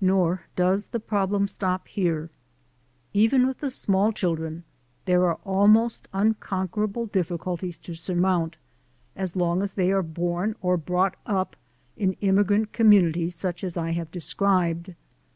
Nor 0.00 0.42
does 0.54 0.86
the 0.86 1.00
problem 1.00 1.48
stop 1.48 1.88
here. 1.88 2.30
Even 3.12 3.48
with 3.48 3.58
the 3.58 3.68
small 3.68 4.12
children, 4.12 4.62
there 5.06 5.24
are 5.26 5.40
almost 5.44 6.06
unconquerable 6.12 7.08
diffi 7.08 7.36
culties 7.36 7.82
to 7.82 7.92
surmount 7.94 8.58
as 9.16 9.34
long 9.34 9.62
as 9.62 9.72
they 9.72 9.90
are 9.90 10.04
born 10.04 10.54
or 10.62 10.76
brought 10.76 11.16
up 11.26 11.56
in 11.96 12.12
immigrant 12.20 12.72
communities 12.72 13.34
such 13.34 13.64
as 13.64 13.76
I 13.76 13.90
have 13.90 14.12
described. 14.12 14.94